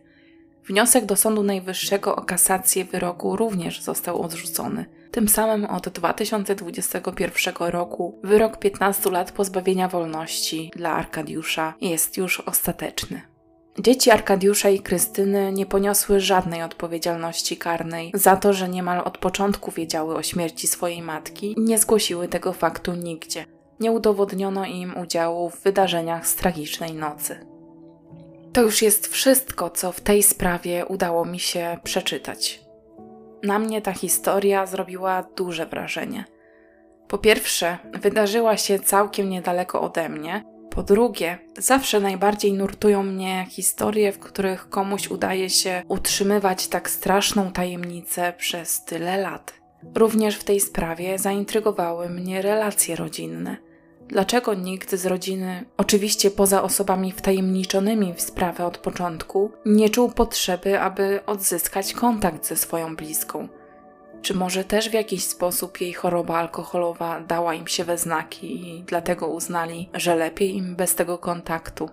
[0.68, 4.86] Wniosek do Sądu Najwyższego o kasację wyroku również został odrzucony.
[5.18, 13.22] Tym samym od 2021 roku wyrok 15 lat pozbawienia wolności dla Arkadiusza jest już ostateczny.
[13.80, 19.72] Dzieci Arkadiusza i Krystyny nie poniosły żadnej odpowiedzialności karnej za to, że niemal od początku
[19.72, 23.45] wiedziały o śmierci swojej matki i nie zgłosiły tego faktu nigdzie.
[23.80, 27.39] Nie udowodniono im udziału w wydarzeniach z tragicznej nocy.
[28.53, 32.66] To już jest wszystko, co w tej sprawie udało mi się przeczytać.
[33.43, 36.25] Na mnie ta historia zrobiła duże wrażenie.
[37.07, 40.43] Po pierwsze, wydarzyła się całkiem niedaleko ode mnie.
[40.69, 47.51] Po drugie, zawsze najbardziej nurtują mnie historie, w których komuś udaje się utrzymywać tak straszną
[47.51, 49.53] tajemnicę przez tyle lat.
[49.95, 53.57] Również w tej sprawie zaintrygowały mnie relacje rodzinne.
[54.08, 60.80] Dlaczego nikt z rodziny, oczywiście poza osobami wtajemniczonymi w sprawę od początku, nie czuł potrzeby,
[60.80, 63.47] aby odzyskać kontakt ze swoją bliską?
[64.22, 68.84] Czy może też w jakiś sposób jej choroba alkoholowa dała im się we znaki i
[68.84, 71.89] dlatego uznali, że lepiej im bez tego kontaktu?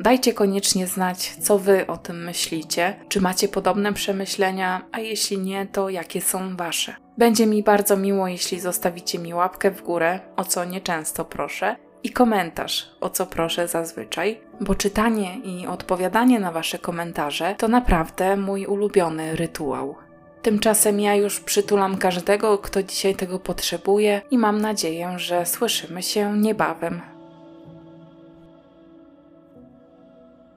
[0.00, 5.66] Dajcie koniecznie znać, co wy o tym myślicie, czy macie podobne przemyślenia, a jeśli nie,
[5.66, 7.01] to jakie są wasze.
[7.18, 12.10] Będzie mi bardzo miło, jeśli zostawicie mi łapkę w górę, o co nieczęsto proszę, i
[12.10, 18.66] komentarz, o co proszę zazwyczaj, bo czytanie i odpowiadanie na wasze komentarze to naprawdę mój
[18.66, 19.94] ulubiony rytuał.
[20.42, 26.38] Tymczasem ja już przytulam każdego, kto dzisiaj tego potrzebuje i mam nadzieję, że słyszymy się
[26.38, 27.11] niebawem